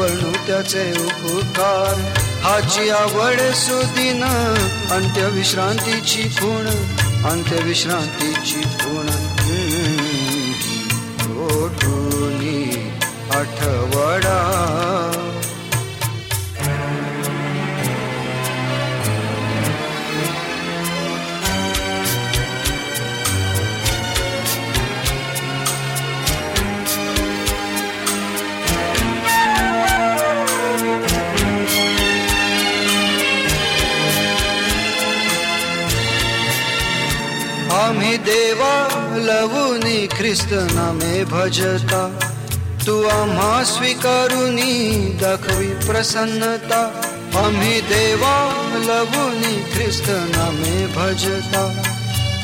[0.00, 1.94] वणू त्याचे उपकार.
[2.42, 4.24] हाची आवड सुदिन
[4.90, 6.66] अंत्यविश्रांतीची खूण
[7.30, 9.06] अंत्यविश्रांतीची खूण.
[11.40, 12.90] ओटूनी
[13.30, 14.19] आठवडा
[38.00, 42.18] आम्ही देवा लवुनी ख्रिस्त नामे भजता.
[42.86, 47.02] तू आम्हा स्वीकारुनी दाखवी प्रसन्नता.
[47.44, 51.82] आम्ही देवा लवुनी ख्रिस्त नामे भजता.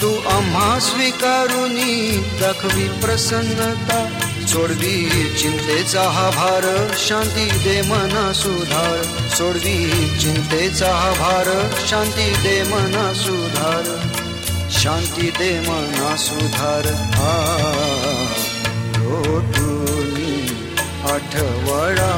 [0.00, 4.10] तू आम्हा स्वीकारुनी दाखवी प्रसन्नता.
[4.46, 9.28] सोडवी चिंतेचा हा भार शांती दे मना सुधार.
[9.34, 14.16] सोडवी चिंतेचा हा भार शांती दे मना सुधार.
[14.70, 16.86] शांती दे मना सुधार
[17.26, 17.34] आ
[18.98, 20.34] लोटूनी
[21.12, 22.10] आठवडा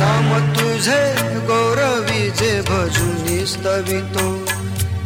[0.00, 1.00] नाम तुझे
[1.50, 4.26] गौरवी जे भजुनी स्तवितो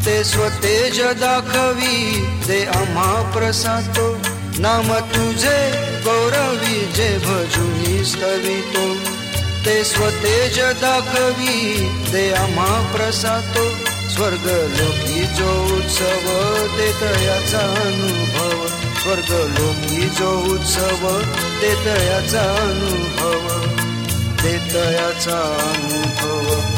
[0.04, 4.16] ते स्वतेज दाखवी दे आम्हा प्रसातो
[4.59, 5.56] नाम तुझे
[6.04, 8.84] गौरवी जे भजुनी स्तवितो
[9.64, 13.64] ते स्वतेज दाखवी दे आम्हा प्रसातो
[14.10, 14.47] स्वर्ग
[14.78, 16.28] लोकी जो उत्सव
[16.78, 18.66] ते तयाचा अनुभव.
[19.03, 21.22] स्वर्ग लोकी जो उत्सव
[21.60, 23.48] ते तयाचा अनुभव.
[24.43, 25.41] ते तयाचा
[25.72, 26.73] अनुभव.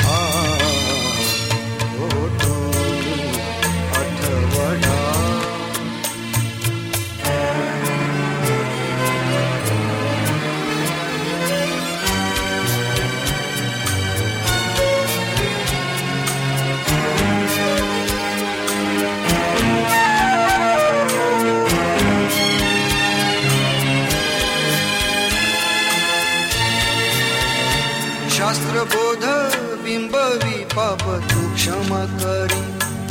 [28.57, 29.25] शास्त्रबोध
[29.85, 32.63] बिंबवी पाप तू क्षमा करी.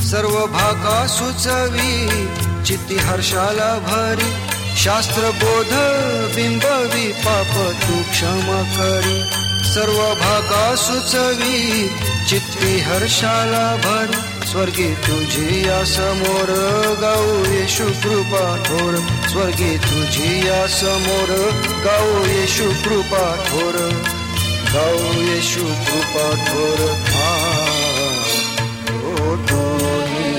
[0.05, 2.27] सर्व भाका सुचवी
[2.65, 4.31] चित्ती हर्षाला भरी.
[4.77, 5.73] शास्त्रबोध
[6.35, 9.21] बिंबवी पाप तू क्षमा करी.
[9.73, 11.89] सर्व भाका सुचवी
[12.29, 14.47] चित्ती हर्षाला भरी.
[14.47, 16.47] स्वर्गी तुझी या समोर
[17.01, 18.95] गाऊ येशू कृपा थोर.
[19.29, 21.51] स्वर्गी तुझी या समोर
[21.85, 24.03] गाऊ येशू कृपा थोर.
[24.75, 26.79] येशू कृपा थोर
[27.15, 27.35] आ
[29.07, 30.35] ओटोनी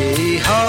[0.00, 0.62] येई हा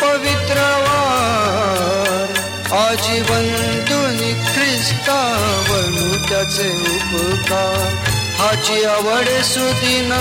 [0.00, 2.28] पवित्र वार.
[2.72, 3.48] आजीवन
[3.88, 5.20] तुनी ख्रिस्ता
[5.68, 7.94] बनू त्याचे उपकार.
[8.38, 10.12] हाची आवड सुदिन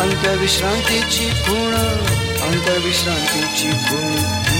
[0.00, 1.74] अंत्यविश्रांतीची खूण
[2.42, 4.57] अंत्यविश्रांतीची खूण.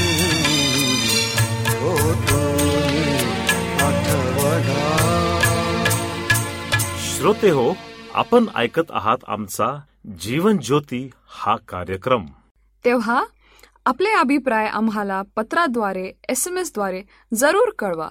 [7.18, 7.74] श्रोते हो
[8.14, 9.80] आपण ऐकत आहात आमचा
[10.20, 12.26] जीवन ज्योती हा कार्यक्रम.
[12.84, 13.24] तेव्हा
[13.86, 17.02] आपले अभिप्राय आम्हाला पत्राद्वारे एस एम एसद्वारे
[17.34, 18.08] जरूर कळवा.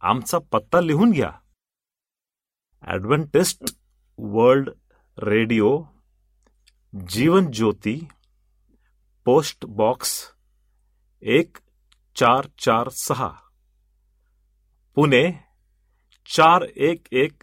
[0.00, 1.32] आमचा पत्ता लिहून घ्या.
[2.92, 3.76] Adventist
[4.18, 4.70] world
[5.18, 5.82] radio
[7.08, 8.08] Jeevan Jyoti
[9.24, 10.24] post box
[11.22, 11.56] एक
[12.16, 13.30] चार चार सहा.
[14.94, 15.32] पुणे
[16.36, 17.42] चार एक एक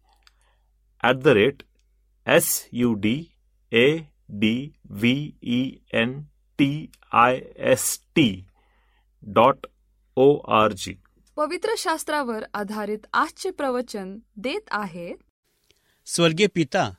[1.03, 1.63] at the rate
[2.27, 3.23] S U D
[3.71, 3.97] A
[4.29, 6.21] D V E N
[6.59, 8.45] T I S T
[9.23, 9.67] dot
[10.15, 10.93] O R G
[11.37, 15.15] पवित्र शास्त्रावर आधारित आजचे प्रवचन देत आहेत
[16.05, 16.89] स्वर्गीय पिता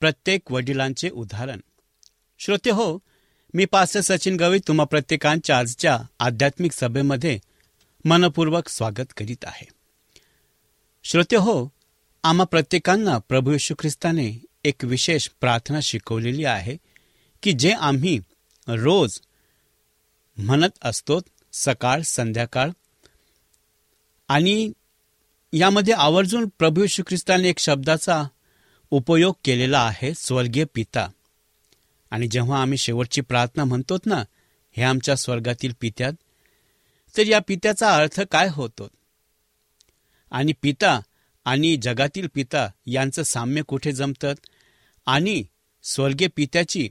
[0.00, 1.60] प्रत्येक वडिलांचे उदाहरण.
[2.38, 2.98] श्रोते हो
[3.54, 7.38] मी पास्टर सचिन गवई तुम्हा प्रत्येकांच्या आजच्या आध्यात्मिक सभेमध्ये
[8.04, 9.66] मनपूर्वक स्वागत करीत आहे.
[11.04, 11.75] श्रोते हो
[12.26, 16.76] आम्हा प्रत्येकांना प्रभू येशू ख्रिस्ताने एक विशेष प्रार्थना शिकवलेली आहे
[17.42, 18.18] की जे आम्ही
[18.68, 19.20] रोज
[20.36, 21.20] म्हणत असतो
[21.52, 22.70] सकाळ संध्याकाळ
[24.28, 24.72] आणि
[25.52, 28.24] यामध्ये आवर्जून प्रभू येशू ख्रिस्ताने एक शब्दाचा
[28.90, 31.08] उपयोग केलेला आहे स्वर्गीय पिता.
[32.10, 34.24] आणि जेव्हा आम्ही शेवटची प्रार्थना म्हणतो ना
[34.76, 36.12] हे आमच्या स्वर्गातील पित्यात
[37.16, 38.88] तर या पित्याचा अर्थ काय होतो?
[40.30, 41.00] आणि पिता
[41.46, 44.34] आणि जगातील पिता यांचं साम्य कुठे जमतं?
[45.06, 45.44] आणि
[45.82, 46.88] स्वर्गीय पित्याची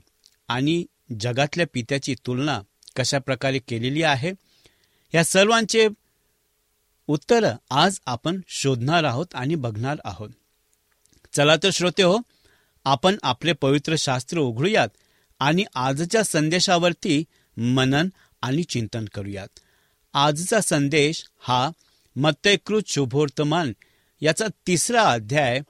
[0.48, 0.84] आणि
[1.20, 2.60] जगातल्या पित्याची तुलना
[2.96, 4.32] कशा प्रकारे केलेली आहे?
[5.14, 5.88] या सर्वांचे
[7.06, 10.30] उत्तर आज आपण शोधणार आहोत आणि बघणार आहोत.
[11.32, 12.18] चला तर श्रोते हो
[12.84, 14.88] आपण आपले पवित्र शास्त्र उघडूयात
[15.38, 17.24] आणि आजच्या संदेशावरती
[17.56, 18.08] मनन
[18.42, 19.48] आणि चिंतन करूयात.
[20.14, 21.70] आजचा संदेश हा
[22.16, 23.72] मत्तयकृत शुभोर्तमान
[24.20, 25.60] याचा तिसरा अध्याय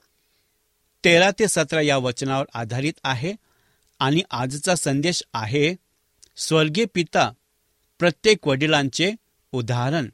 [1.03, 3.33] तेरा ते सतरा या वचनावर आधारित आहे
[3.99, 5.75] आणि आजचा संदेश आहे
[6.37, 7.31] स्वर्गीय पिता
[7.99, 9.11] प्रत्येक वडिलांचे
[9.51, 10.09] उदाहरण.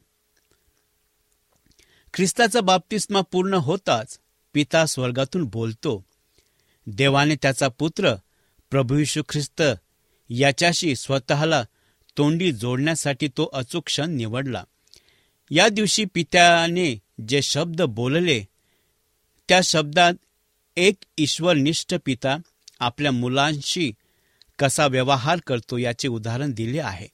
[2.13, 4.19] ख्रिस्ताचा बाप्तिस्मा पूर्ण होताच
[4.53, 6.03] पिता स्वर्गातून बोलतो
[6.87, 8.15] देवाने त्याचा पुत्र
[8.71, 9.61] प्रभू यशू ख्रिस्त
[10.29, 11.63] याच्याशी स्वतःला
[12.17, 14.63] तोंडी जोडण्यासाठी तो अचूक क्षण निवडला.
[15.55, 18.43] या दिवशी पित्याने जे शब्द बोलले
[19.49, 20.13] त्या शब्दात
[20.77, 22.37] एक ईश्वरनिष्ठ पिता
[22.79, 23.93] आपल्या मुलांशी
[24.59, 27.07] कसा व्यवहार करतो याचे उदाहरण दिले आहे.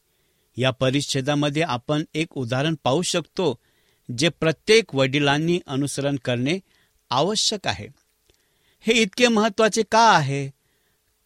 [0.58, 3.60] या परिच्छेदामध्ये आपण एक उदाहरण पाहू शकतो
[4.18, 6.60] जे प्रत्येक वडिलांनी अनुसरण करणे
[7.10, 7.88] आवश्यक आहे.
[8.80, 10.50] हे इतके महत्त्वाचे का आहे?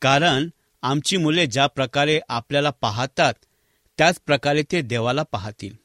[0.02, 0.50] कारण
[0.82, 3.34] आमची मुले ज्या प्रकारे आपल्याला पाहतात
[3.98, 5.83] त्याच प्रकारे ते देवाला पाहतील.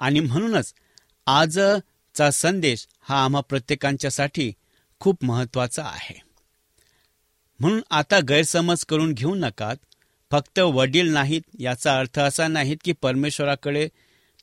[0.00, 0.74] आणि म्हणूनच
[1.26, 4.52] आजचा संदेश हा आम्हा प्रत्येकांच्यासाठी
[5.00, 6.20] खूप महत्त्वाचा आहे.
[7.60, 9.76] म्हणून आता गैरसमज करून घेऊ नकात.
[10.30, 13.88] फक्त वडील नाहीत याचा अर्थ असा नाहीत की परमेश्वराकडे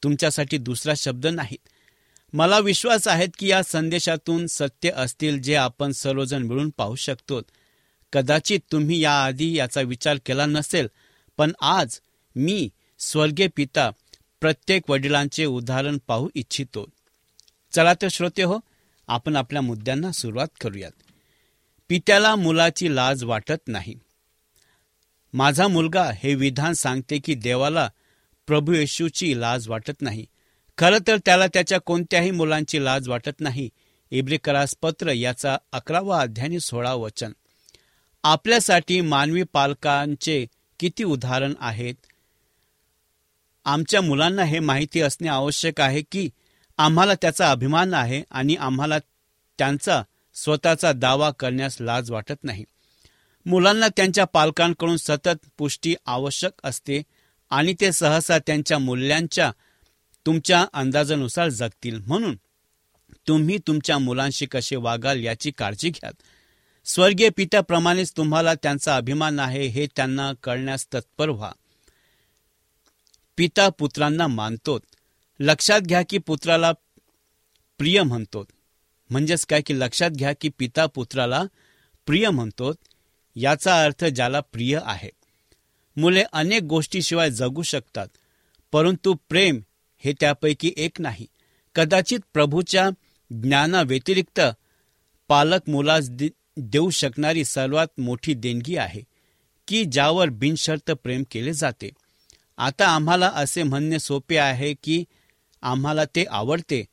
[0.04, 1.70] तुमच्यासाठी दुसरा शब्द नाहीत.
[2.34, 7.42] मला विश्वास आहे की या संदेशातून सत्य असतील जे आपण सर्वजण मिळून पाहू शकतो
[8.14, 10.88] कदाचित तुम्ही याआधी याचा विचार केला नसेल
[11.38, 12.00] पण आज
[12.36, 13.90] मी स्वर्गीय पिता
[14.42, 16.90] प्रत्येक वडिलांचे उदाहरण पाहू इच्छितो.
[17.72, 18.60] चला तर श्रोते हो
[19.08, 20.92] आपण आपल्या मुद्द्यांना सुरुवात करूयात.
[21.90, 23.96] पित्याला मुलाची लाज वाटत नाही.
[25.34, 27.90] माझा मुलगा हे विधान सांगते की देवाला
[28.48, 30.26] प्रभू येशूची लाज वाटत नाही.
[30.78, 33.70] खरं तर त्याला त्याच्या कोणत्याही मुलांची लाज वाटत नाही.
[34.12, 37.32] इब्रिकरास पत्र याचा अकरावा अध्यानी सोळा वचन.
[38.24, 40.46] आपल्यासाठी मानवी पालकांचे
[40.80, 41.96] किती उदाहरण आहेत?
[43.68, 46.30] आमच्या मुलांना हे माहिती असणे आवश्यक आहे की
[46.78, 49.00] आम्हाला त्याचा अभिमान आहे आणि आम्हाला
[49.58, 50.04] त्यांचा
[50.36, 52.66] स्वतःचा दावा करण्यास लाज वाटत नाही.
[53.46, 57.04] मुलांना त्यांच्या पालकांकडून सतत पुष्टी आवश्यक असते
[57.50, 59.52] आणि ते सहसा त्यांच्या मूल्यांच्या
[60.26, 62.02] तुमच्या अंदाजानुसार जगतील.
[62.08, 62.36] म्हणून
[63.28, 66.14] तुम्ही तुमच्या मुलांशी कसे वागाल याची काळजी घ्याल.
[66.86, 71.52] स्वर्गीय पित्याप्रमाणेच तुम्हाला त्यांचा अभिमान आहे हे त्यांना कळण्यास तत्पर व्हा.
[73.38, 74.80] पिता पुत्रांना मानतो
[75.40, 76.72] लक्षात घ्या की पुत्राला
[77.78, 78.46] प्रिय म्हणतो
[79.10, 81.44] म्हणजेच काय की लक्षात घ्या की पिता पुत्राला
[82.06, 82.72] प्रिय म्हणतो
[83.36, 85.10] याचा अर्थ ज्याला प्रिय आहे.
[85.98, 88.08] मुले अनेक गोष्टीशिवाय जगू शकतात
[88.72, 89.60] परंतु प्रेम
[89.98, 91.26] हे त्यापैकी एक नाही.
[91.76, 92.90] कदाचित प्रभूच्या
[93.32, 94.42] ज्ञानाव्यतिरिक्त
[95.28, 96.10] पालक मुलास
[96.58, 99.02] देऊ शकणारी सर्वात मोठी देणगी आहे
[99.68, 101.90] की ज्यावर बिनशर्त प्रेम केले जाते.
[102.58, 105.04] आता आम्हाला असे म्हणणे सोपे आहे की
[105.62, 106.84] आम्हाला ते आवडते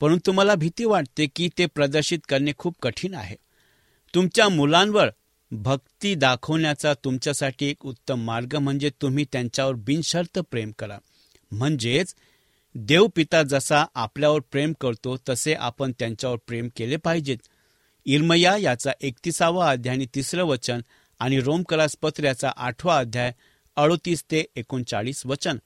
[0.00, 3.36] परंतु मला भीती वाटते की ते प्रदर्शित करणे खूप कठीण आहे.
[4.14, 5.08] तुमच्या मुलांवर
[5.52, 10.98] भक्ती दाखवण्याचा तुमच्यासाठी एक उत्तम मार्ग म्हणजे तुम्ही त्यांच्यावर बिनशर्त प्रेम करा.
[11.52, 12.14] म्हणजेच
[12.74, 17.38] देव पिता जसा आपल्यावर प्रेम करतो तसे आपण त्यांच्यावर प्रेम केले पाहिजेत.
[18.06, 20.80] इर्मया याचा एकतीसावा अध्याय आणि तिसरं वचन
[21.20, 23.32] आणि रोमकलास पत्र याचा आठवा अध्याय
[23.76, 25.58] अडोतीस ते एकोणचाळीस वचन.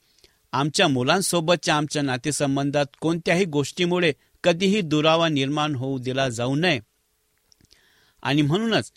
[0.53, 4.13] आमच्या मुलांसोबतच्या आमच्या नातेसंबंधात कोणत्याही गोष्टीमुळे
[4.45, 6.81] कधीही दुरावा निर्माण होऊ दिला जाऊ नये.
[8.23, 8.93] आणि म्हणूनच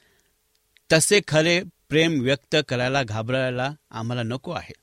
[0.94, 4.74] तसे खरे प्रेम व्यक्त करायला घाबरायला आम्हाला नको आहे.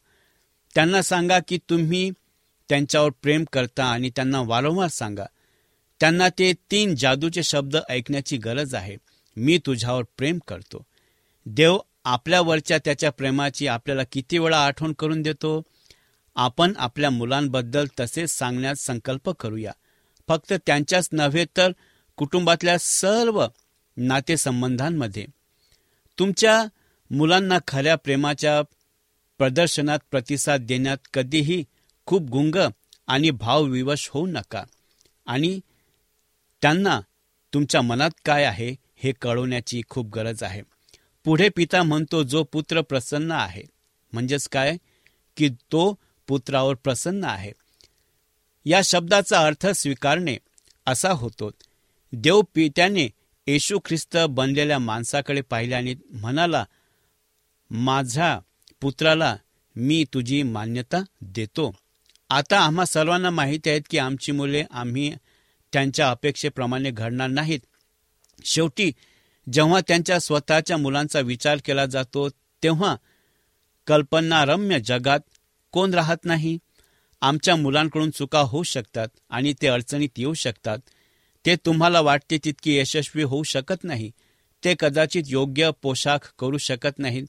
[0.75, 2.11] त्यांना सांगा की तुम्ही
[2.69, 5.25] त्यांच्यावर प्रेम करता आणि त्यांना वारंवार सांगा.
[6.00, 8.97] त्यांना ते तीन जादूचे शब्द ऐकण्याची गरज आहे.
[9.37, 10.83] मी तुझ्यावर प्रेम करतो.
[11.47, 15.62] देव आपल्यावरच्या त्याच्या प्रेमाची आपल्याला किती वेळा आठवण करून देतो?
[16.34, 19.73] आपण आपल्या मुलांबद्दल तसेच सांगण्यास संकल्प करूया.
[20.28, 21.73] फक्त त्यांच्याच नव्हे तर
[22.16, 23.46] कुटुंबातल्या सर्व
[23.96, 25.26] नातेसंबंधांमध्ये.
[26.18, 26.64] तुमच्या
[27.11, 28.62] मुलांना खऱ्या प्रेमाच्या
[29.38, 31.64] प्रदर्शनात प्रतिसाद देण्यात कधीही
[32.06, 32.54] खूप गुंग
[33.06, 34.64] आणि भावविवश होऊ नका.
[35.26, 35.61] आणि
[36.62, 37.00] त्यांना
[37.54, 40.62] तुमच्या मनात काय आहे हे कळवण्याची खूप गरज आहे.
[41.25, 43.62] पुढे पिता म्हणतो जो पुत्र प्रसन्न आहे.
[44.12, 44.76] म्हणजेच काय?
[45.37, 47.52] की तो पुत्रावर प्रसन्न आहे.
[48.64, 50.37] या शब्दाचा अर्थ स्वीकारणे
[50.87, 51.50] असा होतो.
[52.12, 53.09] देव पित्याने
[53.47, 56.64] येशू ख्रिस्त बनलेल्या माणसाकडे पाहिले आणि म्हणाला
[57.71, 58.40] माझ्या
[58.81, 59.37] पुत्राला
[59.76, 61.75] मी तुझी मान्यता देतो.
[62.31, 65.14] आता आम्हा सर्वांना माहिती आहेत की आमची मुले आम्ही
[65.73, 67.61] त्यांच्या अपेक्षेप्रमाणे घडणार नाहीत.
[68.45, 68.93] शेवटी
[69.52, 72.28] जेव्हा त्यांच्या स्वतःच्या मुलांचा विचार केला जातो
[72.62, 72.96] तेव्हा
[73.86, 75.20] कल्पनारम्य जगात
[75.72, 76.58] कोण राहत नाही?
[77.20, 80.78] आमच्या मुलांकडून चुका होऊ शकतात आणि ते अडचणीत येऊ शकतात.
[81.46, 84.12] ते तुम्हाला वाटते तितकी यशस्वी होऊ शकत नाही.
[84.64, 87.24] ते कदाचित योग्य पोशाख करू शकत नाहीत.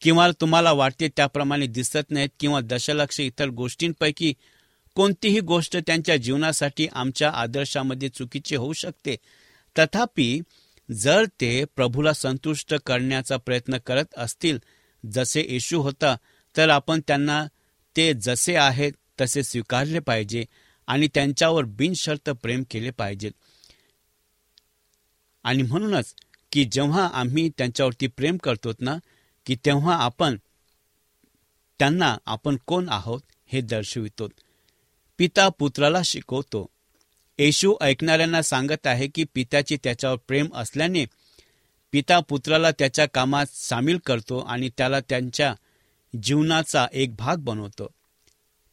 [0.00, 4.34] किंवा तुम्हाला वाटते त्याप्रमाणे दिसत नाहीत किंवा दशलक्ष इतर गोष्टींपैकी
[4.94, 9.16] कोणतीही गोष्ट त्यांच्या जीवनासाठी आमच्या आदर्शामध्ये चुकीची होऊ शकते.
[9.78, 10.40] तथापि
[10.90, 14.58] जर ते प्रभूला संतुष्ट करण्याचा प्रयत्न करत असतील
[15.12, 16.16] जसे येशू होता
[16.56, 17.46] तर आपण त्यांना
[17.96, 20.44] ते जसे आहेत तसे स्वीकारले पाहिजे
[20.86, 23.30] आणि त्यांच्यावर बिनशर्त प्रेम केले पाहिजे.
[25.44, 26.14] आणि म्हणूनच
[26.52, 28.96] की जेव्हा आम्ही त्यांच्यावरती प्रेम करतो ना
[29.46, 30.36] की तेव्हा आपण
[31.78, 34.28] त्यांना आपण कोण आहोत हे दर्शवितो.
[35.18, 36.66] पिता पुत्राला शिकवतो.
[37.38, 41.04] येशू ऐकणाऱ्यांना सांगत आहे की पित्याची त्याच्यावर प्रेम असल्याने
[41.92, 45.54] पिता पुत्राला त्याच्या कामात सामील करतो आणि त्याला त्यांच्या
[46.22, 47.88] जीवनाचा एक भाग बनवतो.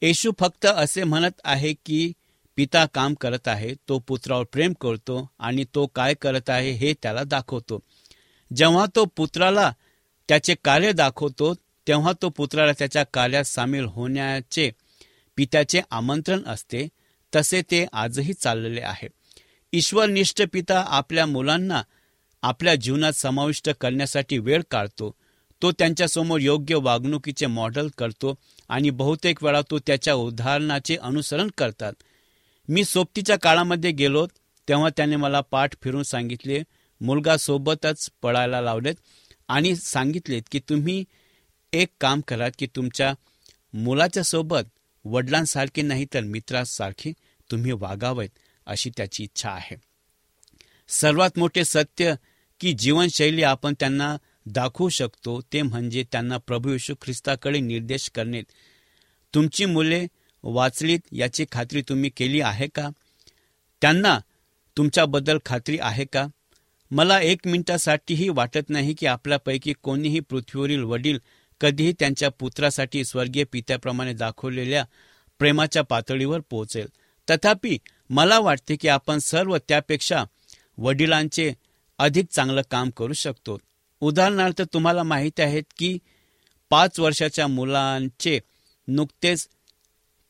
[0.02, 2.12] येशू फक्त असे म्हणत आहे की
[2.58, 7.24] पिता काम करत आहे तो पुत्रावर प्रेम करतो आणि तो काय करत आहे हे त्याला
[7.24, 7.80] दाखवतो.
[8.56, 9.72] जेव्हा तो पुत्राला
[10.28, 11.54] त्याचे कार्य दाखवतो
[11.88, 14.72] तेव्हा तो पुत्राला त्याच्या कार्यात सामील होण्याचे
[15.36, 16.88] पित्याचे आमंत्रण असते.
[17.36, 19.08] तसे ते आजही चाललेले आहे.
[19.74, 21.82] ईश्वरनिष्ठ पिता आपल्या मुलांना
[22.42, 25.16] आपल्या जीवनात समाविष्ट करण्यासाठी वेळ काढतो.
[25.62, 28.34] तो त्यांच्यासमोर योग्य वागणुकीचे मॉडेल करतो
[28.70, 31.94] आणि बहुतेक वेळा तो त्याच्या उदाहरणाचे अनुसरण करतात.
[32.70, 34.26] मी सोबतीच्या काळामध्ये गेलो
[34.68, 36.62] तेव्हा त्याने मला पाठ फिरून सांगितले
[37.02, 38.96] मुलगा सोबतच पळायला लावलेत
[39.48, 41.04] आणि सांगितलेत की तुम्ही
[41.74, 43.14] एक काम करा की तुमच्या
[43.74, 44.64] मुलाच्या सोबत
[45.10, 47.14] वडिलांसारखे नाही तर मित्रासारखे
[47.52, 48.30] तुम्ही वागावेत
[48.66, 49.76] अशी त्याची इच्छा आहे.
[50.90, 52.14] सर्वात मोठे सत्य
[52.60, 58.42] की जीवनशैली आपण त्यांना दाखवू शकतो ते म्हणजे त्यांना प्रभू येशू ख्रिस्ताकडे निर्देश करणे.
[59.34, 60.08] तुमची मुले
[60.44, 62.90] वाचलीत याची खात्री तुम्ही केली आहे का?
[63.82, 64.20] त्यांना
[64.78, 66.28] तुमच्याबद्दल खात्री आहे का?
[66.92, 71.20] मला एक मिनिटासाठीही वाटत नाही की आपल्यापैकी कोणीही पृथ्वीवरील वडील
[71.62, 74.86] कधीही त्यांच्या पुत्रासाठी स्वर्गीय पित्याप्रमाणे दाखवलेल्या
[75.40, 76.88] प्रेमाच्या पातळीवर पोहोचेल.
[77.30, 77.78] तथापि
[78.10, 80.24] मला वाटते की आपण सर्व त्यापेक्षा
[80.78, 81.54] वडिलांचे
[82.00, 83.58] अधिक चांगलं काम करू शकतो.
[84.02, 85.98] उदाहरणार्थ तुम्हाला माहिती आहे की
[86.70, 88.40] पाच वर्षाच्या मुलांचे
[88.88, 89.48] नुकतेच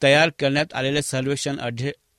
[0.03, 1.57] तयार करण्यात आलेले सर्वेक्षण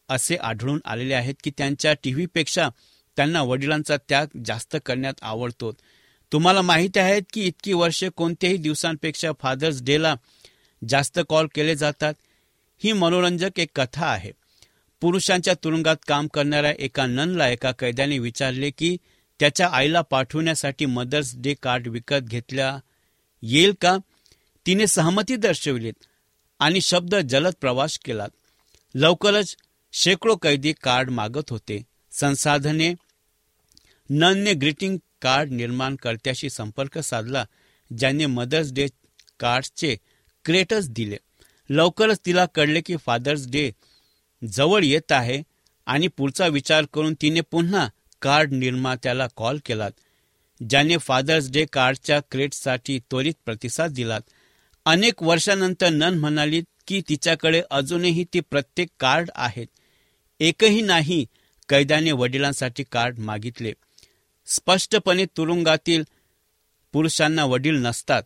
[0.08, 2.68] असे आढळून आलेले आहेत की त्यांच्या टीव्हीपेक्षा
[3.16, 5.72] त्यांना वडिलांचा त्याग जास्त करण्यात आवडतो.
[6.32, 10.14] तुम्हाला माहिती आहे की इतकी वर्षे कोणत्याही दिवसांपेक्षा फादर्स डेला
[10.88, 12.14] जास्त कॉल केले जातात?
[12.84, 14.32] ही मनोरंजक एक कथा आहे.
[15.00, 18.96] पुरुषांच्या तुरुंगात काम करणाऱ्या एका ननला एका कैद्याने विचारले की
[19.40, 22.78] त्याच्या आईला पाठवण्यासाठी मदर्स डे कार्ड विकत घेतल्या
[23.42, 23.96] येईल का?
[24.66, 25.92] तिने सहमती दर्शविलीत
[26.58, 28.26] आणि शब्द जलद प्रवास केला
[28.94, 29.56] लवकरच
[29.92, 31.82] शेकडो कैदी कार्ड मागत होते.
[32.12, 32.94] संसाधने
[34.10, 37.44] ननने ग्रीटिंग कार्ड निर्माणकर्त्याशी संपर्क साधला
[37.98, 38.86] ज्याने मदर्स डे
[39.40, 39.96] कार्डचे
[40.44, 41.16] क्रेटच दिले.
[41.70, 43.70] लवकरच तिला कळले की फादर्स डे
[44.52, 45.42] जवळ येत आहे
[45.86, 47.88] आणि पुढचा विचार करून तिने पुन्हा
[48.22, 49.88] कार्ड निर्मात्याला कॉल केला
[50.60, 54.20] ज्याने फादर्स डे कार्डच्या क्रेटसाठी त्वरित प्रतिसाद दिलात.
[54.84, 59.66] अनेक वर्षानंतर नन म्हणाली की तिच्याकडे अजूनही ती प्रत्येक कार्ड आहेत.
[60.40, 61.26] एकही नाही
[61.68, 63.72] कैद्याने वडिलांसाठी कार्ड मागितले.
[64.50, 66.02] स्पष्टपणे तुरुंगातील
[66.92, 68.22] पुरुषांना वडील नसतात.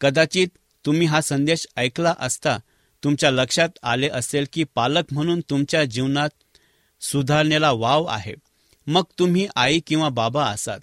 [0.00, 0.48] कदाचित
[0.86, 2.58] तुम्ही हा संदेश ऐकला असता
[3.04, 6.28] तुमच्या लक्षात आले असेल की पालक म्हणून तुमच्या जीवनात
[7.00, 8.34] सुधारणेला वाव आहे.
[8.86, 10.78] मग तुम्ही आई किंवा बाबा असाल.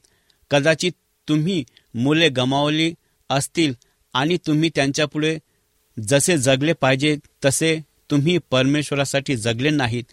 [0.50, 0.92] कदाचित
[1.30, 2.94] तुम्ही मुले गमावली
[3.30, 3.74] असतील
[4.14, 5.38] आणि तुम्ही त्यांच्यापुढे
[6.00, 7.80] जसे जगले पाहिजे तसे
[8.12, 10.04] तुम्ही परमेश्वरासाठी जगले नाहीत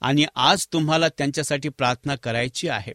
[0.00, 2.92] आणि आज तुम्हाला त्यांच्यासाठी प्रार्थना करायची आहे.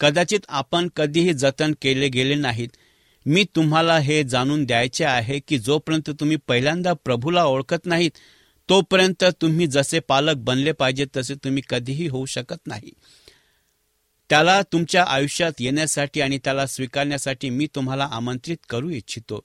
[0.00, 2.68] कदाचित आपण कधीही जतन केले गेले नाहीत.
[3.26, 8.10] मी तुम्हाला हे जाणून द्यायचे आहे की जोपर्यंत तुम्ही पहिल्यांदा प्रभूला ओळखत नाहीत
[8.68, 12.92] तोपर्यंत तुम्ही जसे पालक बनले पाहिजे तसे तुम्ही कधीही होऊ शकत नाही.
[14.30, 19.40] त्याला तुमच्या आयुष्यात येण्यासाठी आणि त्याला स्वीकारण्यासाठी मी तुम्हाला आमंत्रित करू इच्छितो.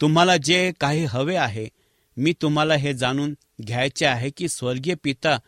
[0.00, 1.68] तुम्हाला जे काही हवे आहे
[2.16, 5.38] मी तुम्हाला हे जाणून घ्यायचे आहे की स्वर्गीय पिता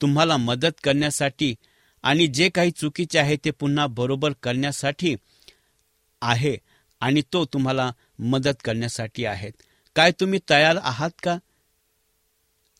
[0.00, 1.54] तुम्हाला मदत करण्यासाठी
[2.02, 5.14] आणि जे काही चुकीचे आहे ते पुन्हा बरोबर करण्यासाठी
[6.22, 6.56] आहे
[7.00, 9.52] आणि तो तुम्हाला मदत करण्यासाठी आहेत
[9.96, 11.38] काय तुम्ही तयार आहात का?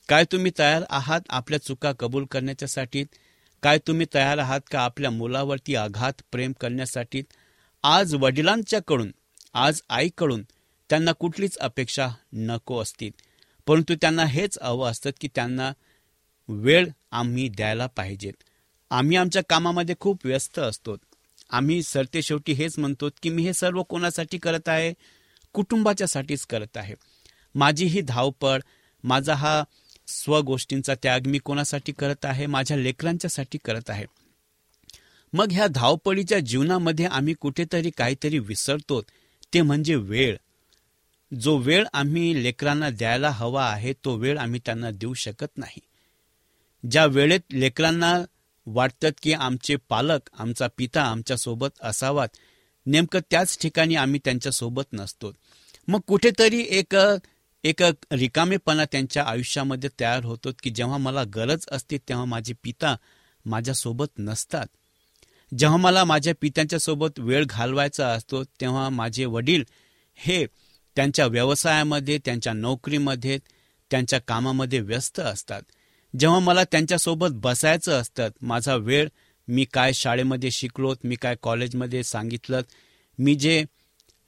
[0.08, 3.04] काय तुम्ही तयार आहात आपल्या चुका कबूल करण्याच्यासाठी?
[3.62, 7.22] काय तुम्ही तयार आहात का आपल्या मुलावरती आघात प्रेम करण्यासाठी?
[7.82, 9.12] आज वडिलांच्याकडून
[9.54, 10.42] आज आईकडून
[10.90, 13.10] त्यांना कुठलीच अपेक्षा नको असतील.
[13.66, 15.72] परंतु त्यांना हेच हवं असतं की त्यांना
[16.48, 18.32] वेळ आम्ही द्यायला पाहिजेत.
[18.90, 20.96] आम्ही आमच्या कामामध्ये खूप व्यस्त असतो.
[21.50, 24.94] आम्ही सरते शेवटी हेच म्हणतो की मी हे सर्व कोणासाठी करत आहे?
[25.52, 26.94] कुटुंबाच्यासाठीच करत आहे.
[27.54, 28.60] माझी ही धावपळ
[29.04, 29.64] माझा हा
[30.08, 32.46] स्वगोष्टींचा त्याग मी कोणासाठी करत आहे?
[32.46, 34.04] माझ्या लेकरांच्यासाठी करत आहे.
[35.32, 39.02] मग ह्या धावपळीच्या जीवनामध्ये आम्ही कुठेतरी काहीतरी विसरतो.
[39.54, 40.36] ते म्हणजे वेळ.
[41.40, 45.78] जो वेळ आम्ही लेकरांना द्यायला हवा आहे तो वेळ आम्ही त्यांना देऊ शकत नाही.
[46.90, 48.18] ज्या वेळेत लेकरांना
[48.72, 52.28] वाटतात की आमचे पालक आमचा पिता आमच्यासोबत असावात.
[52.86, 55.32] नेमकं त्याच ठिकाणी आम्ही त्यांच्यासोबत नसतो.
[55.88, 56.96] मग कुठेतरी एक
[57.64, 62.96] एक रिकामेपणा त्यांच्या आयुष्यामध्ये तयार होतो की जेव्हा मला गरज असते तेव्हा माझे पिता
[63.44, 64.66] माझ्यासोबत नसतात.
[65.58, 69.64] जेव्हा मला माझ्या पित्यांच्या सोबत वेळ घालवायचा असतो तेव्हा माझे वडील
[70.14, 70.46] हे
[70.96, 73.38] त्यांच्या व्यवसायामध्ये त्यांच्या नोकरीमध्ये
[73.90, 75.62] त्यांच्या कामामध्ये व्यस्त असतात.
[76.18, 79.08] जेव्हा मला त्यांच्यासोबत बसायचं असतं माझा वेळ
[79.48, 82.60] मी काय शाळेमध्ये शिकलोत मी काय कॉलेजमध्ये सांगितलं
[83.18, 83.64] मी जे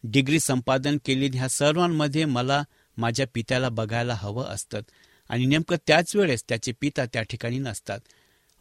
[0.05, 2.63] डिग्री संपादन केली ह्या सर्वांमध्ये मला
[2.97, 4.81] माझ्या पित्याला बघायला हवं असतं.
[5.29, 8.01] आणि नेमकं त्याच वेळेस त्याचे पिता त्या ठिकाणी नसतात.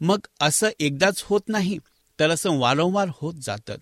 [0.02, 1.78] मग असं एकदाच होत नाही
[2.20, 3.76] तर असं वारंवार होत जातं.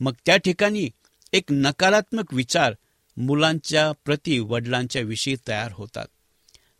[0.00, 0.88] मग त्या ठिकाणी
[1.32, 2.74] एक नकारात्मक विचार
[3.16, 6.06] मुलांच्या प्रति वडिलांच्या विषयी तयार होतात.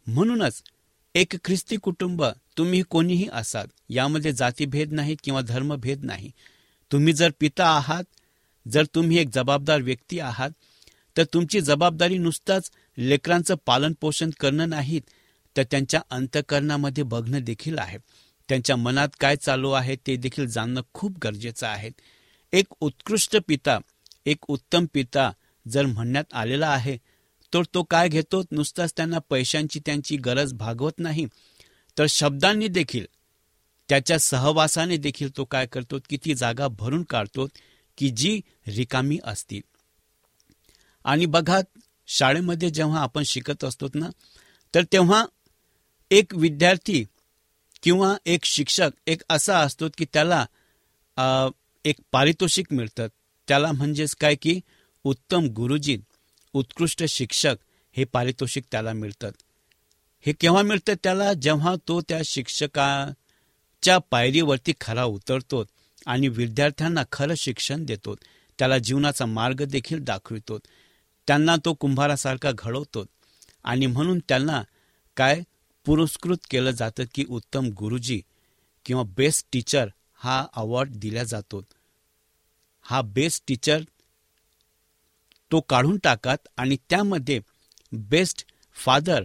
[0.06, 0.62] म्हणूनच
[1.14, 2.22] एक ख्रिस्ती कुटुंब
[2.56, 6.30] तुम्ही कोणीही असाल यामध्ये जातीभेद नाही किंवा धर्मभेद नाही.
[6.90, 8.04] तुम्ही जर पिता आहात
[8.66, 10.50] जर तुम्ही एक जबाबदार व्यक्ती आहात
[11.16, 15.02] तर तुमची जबाबदारी नुसताच लेकरांचं पालन पोषण करणं नाहीत
[15.56, 17.98] तर त्यांच्या अंतकरणामध्ये बघणं देखील आहे.
[18.48, 21.90] त्यांच्या मनात काय चालू आहे ते देखील जाणणं खूप गरजेचं आहे.
[22.52, 23.78] एक उत्कृष्ट पिता
[24.26, 25.30] एक उत्तम पिता
[25.66, 26.96] जर म्हणण्यात आलेला आहे
[27.52, 28.42] तर तो काय घेतो?
[28.50, 31.26] नुसताच त्यांना पैशांची त्यांची गरज भागवत नाही.
[31.96, 33.06] तर शब्दांनी देखील
[33.88, 35.98] त्याच्या सहवासाने देखील तो काय करतो?
[36.10, 37.46] की ती जागा भरून काढतो?
[37.98, 39.60] की जी रिकामी असतील.
[41.04, 41.60] आणि बघा
[42.08, 44.08] शाळेमध्ये जेव्हा आपण शिकत असतो ना
[44.74, 45.24] तर तेव्हा
[46.10, 47.04] एक विद्यार्थी
[47.82, 50.44] किंवा एक शिक्षक एक असा असतो की त्याला
[51.84, 53.06] एक पारितोषिक मिळतं.
[53.48, 54.60] त्याला म्हणजेच काय की
[55.04, 55.96] उत्तम गुरुजी.
[56.52, 57.54] उत्कृष्ट शिक्षक
[57.96, 59.32] हे पारितोषिक त्याला मिळतात.
[60.26, 61.32] हे केव्हा मिळतं त्याला?
[61.32, 65.64] जेव्हा तो त्या शिक्षकाच्या पायरीवरती खरा उतरतो
[66.06, 68.14] आणि विद्यार्थ्यांना खरं शिक्षण देतो
[68.58, 70.58] त्याला जीवनाचा मार्ग देखील दाखवितो.
[71.26, 73.04] त्यांना तो कुंभारासारखा घडवतो
[73.64, 74.62] आणि म्हणून त्यांना
[75.16, 75.40] काय
[75.84, 78.22] पुरस्कृत केलं जातं की उत्तम गुरुजी
[78.84, 81.62] किंवा बेस्ट टीचर हा अवॉर्ड दिला जातो.
[82.82, 83.82] हा बेस्ट टीचर
[85.52, 87.40] तो काढून टाकात आणि त्यामध्ये
[87.92, 88.44] बेस्ट
[88.76, 89.22] फादर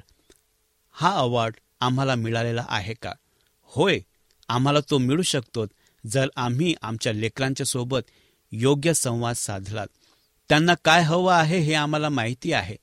[0.95, 3.11] हा अवॉर्ड आम्हाला मिळालेला आहे का?
[3.71, 3.99] होय
[4.49, 5.65] आम्हाला तो मिळू शकतो
[6.03, 8.09] जर आम्ही आमच्या लेकरांच्या सोबत
[8.51, 9.87] योग्य संवाद साधलात.
[10.49, 12.75] त्यांना काय हवं आहे हे आम्हाला माहिती आहे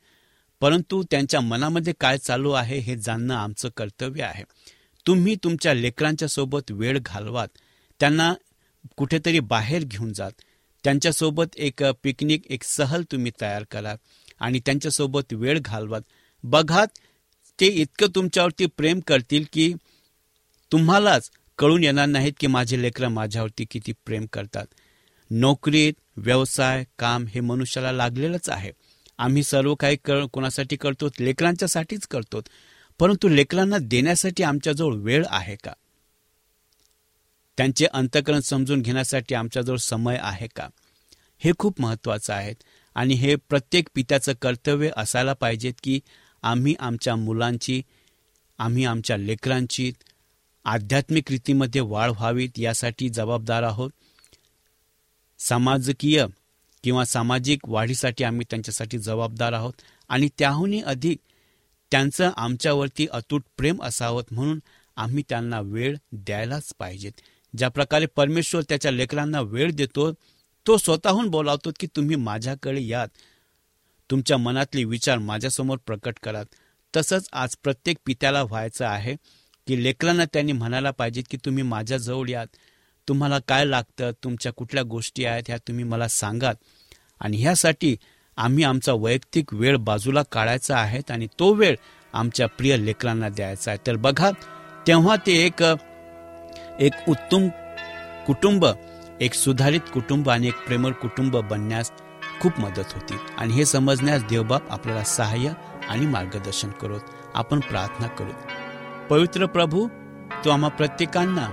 [0.61, 4.45] परंतु त्यांच्या मनामध्ये काय चालू आहे हे जाणणं आमचं कर्तव्य आहे.
[5.07, 7.49] तुम्ही तुमच्या लेकरांच्या सोबत वेळ घालवात
[8.01, 8.33] त्यांना
[8.97, 10.33] कुठेतरी बाहेर घेऊन जात
[10.85, 13.95] त्यांच्यासोबत एक पिकनिक एक सहल तुम्ही तयार करा
[14.41, 16.01] आणि त्यांच्यासोबत वेळ घालवात
[16.45, 16.85] बघा
[17.61, 19.73] ते इतकं तुमच्यावरती प्रेम करतील की
[20.73, 24.67] तुम्हालाच कळून येणार नाहीत की माझे लेकरं माझ्यावरती किती प्रेम करतात.
[25.31, 28.71] नोकरीत व्यवसाय काम हे मनुष्याला लागलेलंच आहे.
[29.19, 32.41] आम्ही सर्व काही कर कोणासाठी करतो लेकरांच्यासाठीच करतो
[33.01, 35.73] परंतु लेकरांना देण्यासाठी आमच्याजवळ वेळ आहे का?
[37.57, 40.69] त्यांचे अंतकरण समजून घेण्यासाठी आमच्याजवळ समय आहे का?
[41.39, 42.55] हे खूप महत्वाचं आहे
[42.95, 46.01] आणि हे प्रत्येक पित्याचं कर्तव्य असायला पाहिजेत की
[46.43, 47.83] आम्ही आमच्या मुलांची
[48.59, 49.93] आम्ही आमच्या लेकरांची
[50.65, 53.91] आध्यात्मिक रीतीमध्ये वाढ व्हावीत यासाठी जबाबदार आहोत.
[55.39, 56.27] समाजकीय
[56.85, 59.73] किंवा सामाजिक वाढीसाठी आम्ही त्यांच्यासाठी जबाबदार आहोत
[60.09, 61.19] आणि त्याहूनही अधिक
[61.91, 64.61] त्यांचं आमच्यावरती अतूट प्रेम असावं म्हणून
[64.97, 67.13] आम्ही त्यांना वेळ द्यायलाच पाहिजेत.
[67.57, 70.13] ज्या प्रकारे परमेश्वर त्याच्या लेकरांना वेळ देतो
[70.67, 73.09] तो स्वतःहून बोलावतो की तुम्ही माझ्याकडे यात.
[74.11, 76.45] तुमच्या मनातले विचार माझ्यासमोर प्रकट करात.
[76.97, 79.17] तसंच आज प्रत्येक पित्याला व्हायचं आहे
[79.67, 82.47] की लेकरांना त्यांनी म्हणायला पाहिजे की तुम्ही माझ्याजवळ यात.
[83.09, 84.11] तुम्हाला काय लागतं?
[84.25, 85.43] तुमच्या कुठल्या गोष्टी आहेत?
[85.47, 86.55] ह्या तुम्ही मला सांगात.
[87.21, 87.97] आणि ह्यासाठी
[88.37, 91.77] आम्ही आमचा वैयक्तिक वेळ बाजूला काढायचा आहे आणि तो वेळ
[92.13, 93.87] आमच्या प्रिय लेकरांना द्यायचा आहे.
[93.87, 94.31] तर बघा
[94.87, 95.63] तेव्हा ते एक
[96.81, 97.49] एक उत्तम
[98.27, 98.67] कुटुंब
[99.21, 101.93] एक सुधारित कुटुंब आणि एक प्रेमळ कुटुंब बनण्यास
[102.41, 103.15] खूप मदत होती.
[103.39, 105.53] आणि हे समजण्यास देवबाप आपल्याला सहाय्य
[105.89, 107.01] आणि मार्गदर्शन करोत.
[107.35, 108.31] आपण प्रार्थना करू.
[109.11, 109.89] पवित्र प्रभू
[110.45, 111.49] तो आम्हा प्रत्येकांना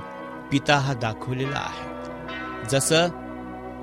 [0.52, 1.90] पिता हा दाखवलेला आहे.
[2.70, 3.08] जसं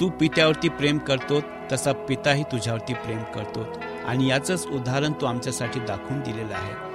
[0.00, 1.40] तू पित्यावरती प्रेम करतो
[1.72, 3.66] तसा पिताही तुझ्यावरती प्रेम करतो
[4.06, 6.85] आणि याचंच उदाहरण तू आमच्यासाठी दाखवून दिलेलं आहे.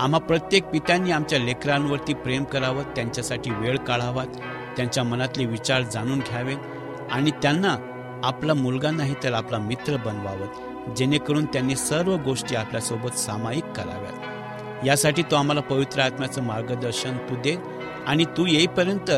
[0.00, 4.24] आम्हा प्रत्येक पित्यांनी आमच्या लेकरांवरती प्रेम करावं त्यांच्यासाठी वेळ काढावा
[4.76, 7.76] त्यांच्या मनातले विचार जाणून घ्यावेत आणि त्यांना
[8.24, 14.86] आपला मुलगा नाही तर आपला मित्र बनवावं जेणेकरून त्यांनी सर्व गोष्टी आपल्यासोबत सामायिक कराव्यात.
[14.86, 17.56] यासाठी तो आम्हाला पवित्र आत्म्याचं मार्गदर्शन तू दे
[18.06, 19.10] आणि तू येईपर्यंत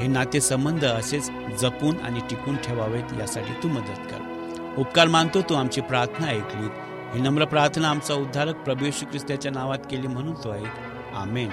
[0.00, 1.30] हे नातेसंबंध असेच
[1.60, 4.74] जपून आणि टिकून ठेवावेत यासाठी तू मदत कर.
[4.78, 6.68] उपकार मानतो तू आमची प्रार्थना ऐकली
[7.14, 11.50] ही नम्र प्रार्थना आमचा उद्धारक प्रभू येशू ख्रिस्ताच्या नावात केली म्हणून तो ऐक आमेन.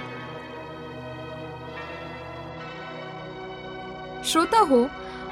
[4.26, 4.86] श्रोता हो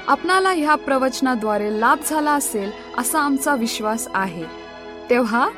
[0.08, 4.44] आपणाला ह्या प्रवचनाद्वारे लाभ झाला असेल असा आमचा विश्वास आहे.
[5.10, 5.48] तेव्हा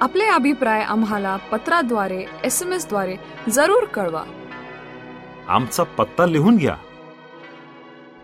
[0.00, 3.16] आपले अभिप्राय आम्हाला पत्राद्वारे एस एम एसद्वारे
[3.50, 4.24] जरूर कळवा.
[5.48, 6.76] आमचा पत्ता लिहून घ्या.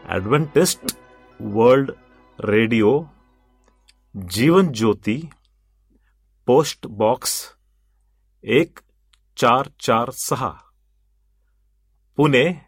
[0.09, 0.97] Adventist
[1.41, 1.91] world
[2.41, 3.03] radio
[4.29, 5.29] Jeevan Jyoti
[6.47, 7.57] post box
[8.45, 8.79] एक
[9.37, 10.51] चार चार सहा।
[12.17, 12.61] पुणे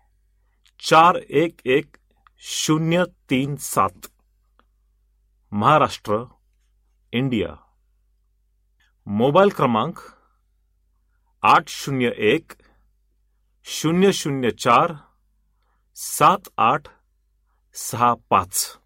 [0.79, 1.97] चार एक एक
[2.39, 4.07] शून्य तीन सात।
[5.53, 6.25] महाराष्ट्र,
[7.13, 7.57] इंडिया।
[9.07, 9.99] मोबाईल क्रमांक
[11.43, 12.53] आठ शून्य एक
[13.65, 14.95] शून्य शून्य चार
[15.95, 16.83] सात आठ
[17.75, 18.79] सहा पाच।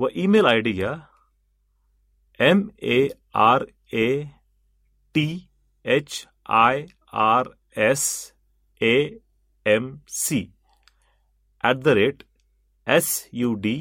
[0.00, 0.92] व ईमेल आय डी घ्या
[2.40, 4.24] M A R A
[5.14, 5.48] T
[5.84, 8.32] H I R S
[8.80, 9.18] A
[9.66, 10.52] M C
[11.64, 12.22] at the rate
[12.88, 13.76] S U D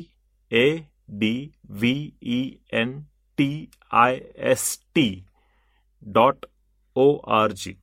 [0.51, 0.77] A
[1.09, 2.99] D V E N
[3.37, 5.25] T I S T
[6.01, 6.45] dot
[6.95, 7.73] O R G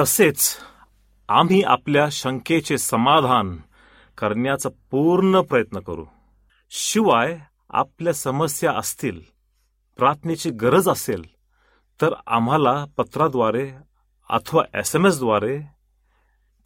[0.00, 0.56] तसेच
[1.28, 3.56] आम्ही आपल्या शंकेचे समाधान
[4.18, 6.04] करण्याचा पूर्ण प्रयत्न करू.
[6.70, 7.38] शिवाय
[7.70, 9.20] आपल्या समस्या असतील
[10.00, 11.22] प्रार्थनेची गरज असेल
[12.02, 13.70] तर आम्हाला पत्राद्वारे
[14.30, 15.60] अथवा एस एम एसद्वारे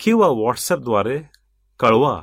[0.01, 1.23] किंवा व्हॉट्सअपद्वारे
[1.81, 2.23] कळवा.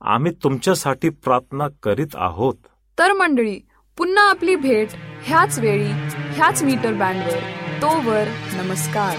[0.00, 2.54] आम्ही तुमच्यासाठी प्रार्थना करीत आहोत.
[2.98, 3.60] तर मंडळी
[3.96, 4.88] पुन्हा आपली भेट
[5.22, 7.40] ह्याच वेळी ह्याच मीटर बँडवर
[7.82, 9.16] तोवर नमस्कार.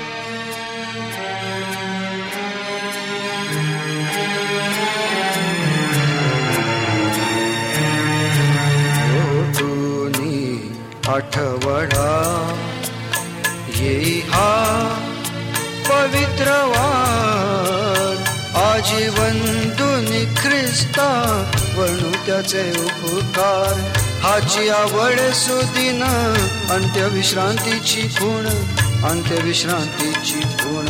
[11.07, 12.07] आठवडा.
[13.77, 14.51] येई हा
[15.89, 16.47] पवित्र
[18.55, 21.09] आजीवन दुनी ख्रिस्ता
[21.77, 23.73] वर्णू त्याचे उपकार.
[24.21, 26.03] हाची आवड सुदिन
[26.69, 28.45] अंत्यविश्रांतीची खूण
[29.09, 30.85] अंत्यविश्रांतीची खूण.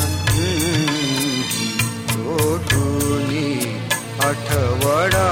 [4.20, 5.25] आठवडा.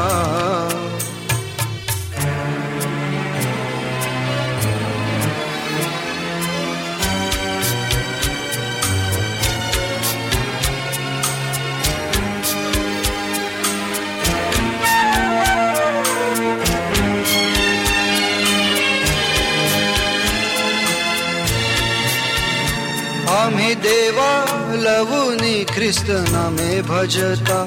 [25.93, 27.65] ख्रिस्त नामे भजता।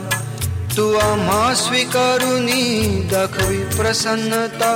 [0.76, 4.70] तू आम्हा स्वीकारुनी दाखवी प्रसन्नता।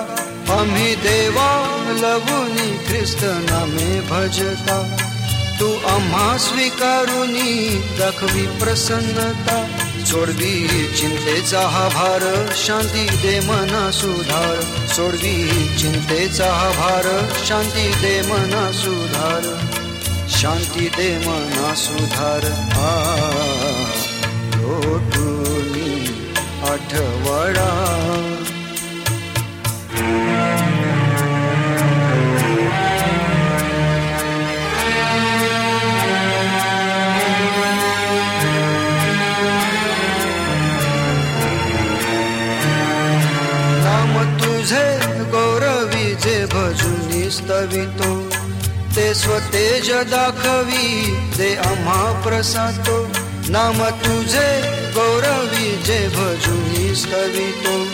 [0.54, 1.48] आम्ही देवा
[1.90, 4.76] लवुनी ख्रिस्त नामे भजता।
[5.58, 9.58] तू आम्हा स्वीकारुनी दाखवी प्रसन्नता।
[10.04, 18.72] सोडवी चिंतेचा हा भार शांती दे मना सुधार। सोडवी चिंतेचा हा भार शांती दे मना
[18.72, 19.69] सुधार।
[20.38, 22.44] शांती दे मना सुधार
[22.80, 22.92] आ
[24.56, 25.92] लोटुनी
[26.70, 27.68] आठवडा
[43.84, 44.86] नाम तुझे
[45.34, 48.10] गौरवी जे भजुनी स्तवितो
[48.96, 53.12] ते स्वतेज दाखवी दे आम्हा प्रसातो
[53.50, 54.48] नाम तुझे
[54.94, 57.84] गौरवी जे भजुनी स्तवितो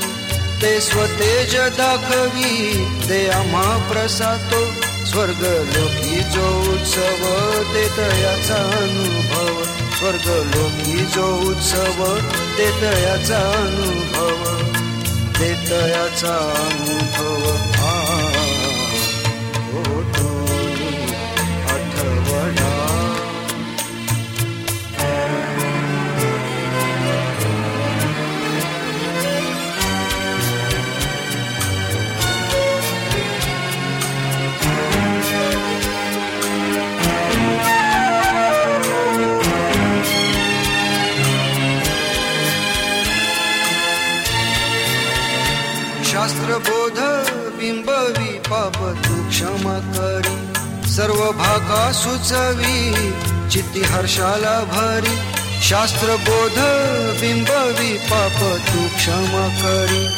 [0.61, 2.75] ते स्वतेज दाखवी
[3.09, 5.43] दे आम्हा प्रसातो स्वर्ग
[5.77, 7.23] लोकी जो उत्सव
[7.75, 9.63] ते तयाचा अनुभव.
[9.99, 12.19] स्वर्ग लोकी जो उत्सव
[12.59, 14.63] ते तयाचा अनुभव.
[15.39, 17.66] ते तयाचा अनुभव.
[53.51, 55.17] चित्ती हर्षाला भरी
[55.63, 56.59] शास्त्रबोध
[57.21, 60.09] बिंबवी पाप तू क्षमा करी.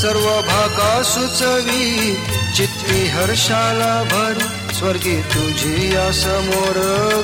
[0.00, 2.14] सर्व भागा सुचवी
[2.56, 4.74] चित्ती हर्षाला भरी.
[4.74, 6.76] स्वर्गी तुझी या समोर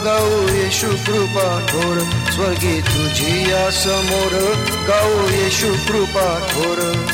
[0.04, 2.06] गाऊ येशु कृपा थोर.
[2.32, 4.54] स्वर्गी तुझी या समोर
[4.88, 7.06] गाऊ येशु कृपा थोर.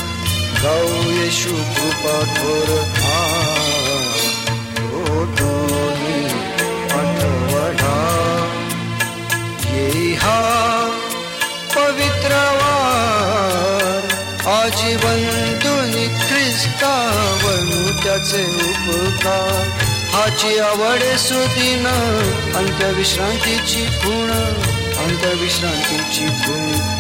[0.63, 2.93] गाऊ येशु कृपा थोर.
[3.13, 3.40] आ
[10.31, 10.91] हा
[11.75, 14.15] पवित्र वार.
[14.47, 17.17] आजीवन तुनी ख्रिस्ता
[18.05, 19.67] त्याचे उपकार.
[20.13, 21.87] हाची आवड सुदिन
[22.57, 24.31] अंत्यविश्रांतीची खूण.
[25.05, 27.00] अंत्यविश्रांतीची खूण.